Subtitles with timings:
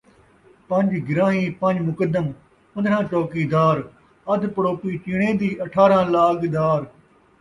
[0.67, 2.27] پنج گرائیں پنج مقدم،
[2.73, 3.77] پندرھاں چوکیدار،
[4.31, 6.81] ادھ پڑوپی چیݨے دی، اٹھاراں لاڳ دار